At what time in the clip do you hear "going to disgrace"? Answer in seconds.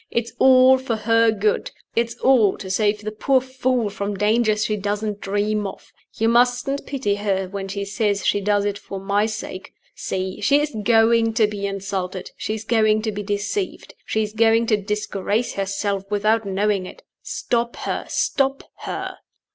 14.33-15.53